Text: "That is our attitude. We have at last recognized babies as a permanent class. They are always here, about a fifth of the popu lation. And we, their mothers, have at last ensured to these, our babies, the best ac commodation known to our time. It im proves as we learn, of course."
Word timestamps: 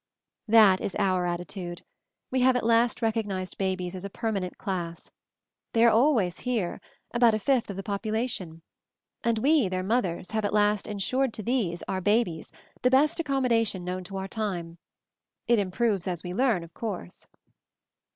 "That 0.47 0.81
is 0.81 0.95
our 0.95 1.27
attitude. 1.27 1.83
We 2.31 2.41
have 2.41 2.55
at 2.55 2.65
last 2.65 3.03
recognized 3.03 3.59
babies 3.59 3.93
as 3.93 4.03
a 4.03 4.09
permanent 4.09 4.57
class. 4.57 5.11
They 5.73 5.85
are 5.85 5.91
always 5.91 6.39
here, 6.39 6.81
about 7.11 7.35
a 7.35 7.37
fifth 7.37 7.69
of 7.69 7.77
the 7.77 7.83
popu 7.83 8.11
lation. 8.11 8.61
And 9.23 9.37
we, 9.37 9.69
their 9.69 9.83
mothers, 9.83 10.31
have 10.31 10.43
at 10.43 10.53
last 10.55 10.87
ensured 10.87 11.35
to 11.35 11.43
these, 11.43 11.83
our 11.87 12.01
babies, 12.01 12.51
the 12.81 12.89
best 12.89 13.17
ac 13.19 13.25
commodation 13.25 13.85
known 13.85 14.03
to 14.05 14.17
our 14.17 14.27
time. 14.27 14.79
It 15.47 15.59
im 15.59 15.69
proves 15.69 16.07
as 16.07 16.23
we 16.23 16.33
learn, 16.33 16.63
of 16.63 16.73
course." 16.73 17.27